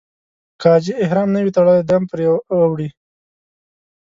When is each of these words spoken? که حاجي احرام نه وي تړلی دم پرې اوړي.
که 0.59 0.65
حاجي 0.71 0.93
احرام 1.03 1.29
نه 1.35 1.39
وي 1.43 1.51
تړلی 1.55 1.81
دم 1.89 2.03
پرې 2.11 2.25
اوړي. 2.53 2.89